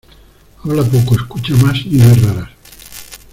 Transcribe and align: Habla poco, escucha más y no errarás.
Habla 0.63 0.83
poco, 0.83 1.13
escucha 1.13 1.53
más 1.57 1.77
y 1.85 1.89
no 1.97 2.05
errarás. 2.09 2.49